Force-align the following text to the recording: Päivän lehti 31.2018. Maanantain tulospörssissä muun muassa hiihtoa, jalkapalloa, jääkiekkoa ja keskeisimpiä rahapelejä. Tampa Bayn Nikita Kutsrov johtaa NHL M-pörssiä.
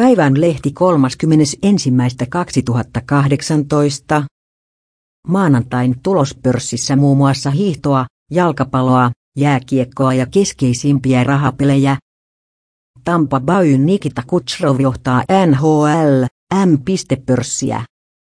Päivän 0.00 0.40
lehti 0.40 0.74
31.2018. 4.20 4.24
Maanantain 5.28 5.96
tulospörssissä 6.02 6.96
muun 6.96 7.16
muassa 7.16 7.50
hiihtoa, 7.50 8.06
jalkapalloa, 8.30 9.10
jääkiekkoa 9.36 10.14
ja 10.14 10.26
keskeisimpiä 10.26 11.24
rahapelejä. 11.24 11.96
Tampa 13.04 13.40
Bayn 13.40 13.86
Nikita 13.86 14.22
Kutsrov 14.26 14.80
johtaa 14.80 15.24
NHL 15.46 16.24
M-pörssiä. 16.66 17.84